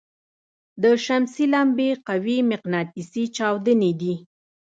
د 0.81 0.83
شمسي 1.05 1.45
لمبې 1.53 1.89
قوي 2.07 2.37
مقناطیسي 2.51 3.23
چاودنې 3.35 3.91
دي. 4.01 4.13